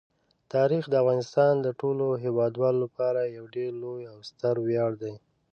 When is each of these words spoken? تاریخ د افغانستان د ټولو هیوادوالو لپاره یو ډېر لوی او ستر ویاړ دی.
تاریخ 0.53 0.83
د 0.89 0.93
افغانستان 1.03 1.53
د 1.61 1.67
ټولو 1.79 2.05
هیوادوالو 2.23 2.79
لپاره 2.85 3.21
یو 3.37 3.45
ډېر 3.55 3.71
لوی 3.83 4.03
او 4.13 4.17
ستر 4.29 4.55
ویاړ 4.65 4.91
دی. 5.03 5.13